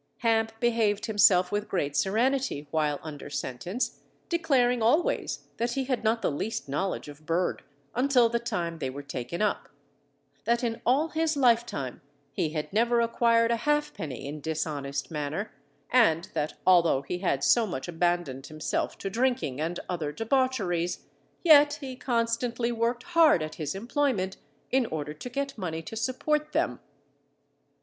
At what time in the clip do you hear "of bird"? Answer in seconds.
7.07-7.61